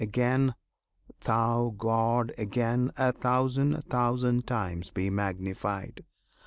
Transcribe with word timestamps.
Again, 0.01 0.55
Thou 1.25 1.75
God! 1.77 2.33
again 2.35 2.89
A 2.97 3.11
thousand 3.11 3.83
thousand 3.83 4.47
times 4.47 4.89
be 4.89 5.11
magnified! 5.11 6.03